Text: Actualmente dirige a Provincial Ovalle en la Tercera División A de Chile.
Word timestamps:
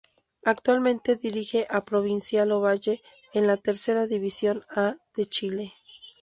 Actualmente 0.45 1.15
dirige 1.15 1.67
a 1.69 1.85
Provincial 1.85 2.51
Ovalle 2.53 3.03
en 3.35 3.45
la 3.45 3.57
Tercera 3.57 4.07
División 4.07 4.63
A 4.75 4.97
de 5.15 5.27
Chile. 5.27 5.75